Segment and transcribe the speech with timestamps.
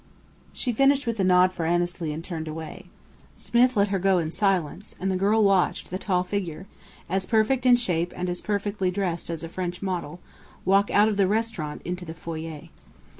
[0.51, 2.85] She finished with a nod for Annesley, and turned away.
[3.37, 6.65] Smith let her go in silence; and the girl watched the tall figure
[7.07, 10.19] as perfect in shape and as perfectly dressed as a French model
[10.65, 12.69] walk out of the restaurant into the foyer.